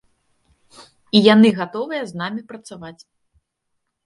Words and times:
І 1.19 1.21
яны 1.33 1.51
гатовыя 1.59 2.01
з 2.09 2.13
намі 2.23 2.41
працаваць. 2.53 2.99